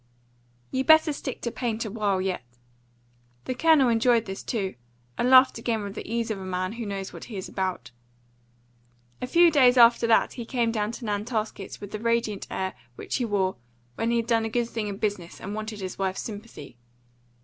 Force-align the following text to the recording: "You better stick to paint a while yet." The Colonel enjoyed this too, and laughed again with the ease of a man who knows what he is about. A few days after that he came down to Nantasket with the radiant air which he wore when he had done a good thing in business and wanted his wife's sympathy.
"You 0.71 0.83
better 0.83 1.13
stick 1.13 1.41
to 1.41 1.51
paint 1.51 1.85
a 1.85 1.91
while 1.91 2.19
yet." 2.19 2.41
The 3.45 3.53
Colonel 3.53 3.87
enjoyed 3.87 4.25
this 4.25 4.41
too, 4.41 4.73
and 5.15 5.29
laughed 5.29 5.59
again 5.59 5.83
with 5.83 5.93
the 5.93 6.11
ease 6.11 6.31
of 6.31 6.39
a 6.39 6.43
man 6.43 6.71
who 6.73 6.87
knows 6.87 7.13
what 7.13 7.25
he 7.25 7.37
is 7.37 7.47
about. 7.47 7.91
A 9.21 9.27
few 9.27 9.51
days 9.51 9.77
after 9.77 10.07
that 10.07 10.33
he 10.33 10.43
came 10.47 10.71
down 10.71 10.91
to 10.93 11.05
Nantasket 11.05 11.77
with 11.79 11.91
the 11.91 11.99
radiant 11.99 12.47
air 12.49 12.73
which 12.95 13.17
he 13.17 13.25
wore 13.25 13.57
when 13.93 14.09
he 14.09 14.17
had 14.17 14.25
done 14.25 14.43
a 14.43 14.49
good 14.49 14.65
thing 14.69 14.87
in 14.87 14.97
business 14.97 15.39
and 15.39 15.53
wanted 15.53 15.81
his 15.81 15.99
wife's 15.99 16.21
sympathy. 16.21 16.77